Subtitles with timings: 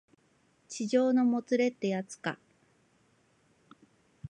[0.67, 2.39] 痴情のもつれってやつか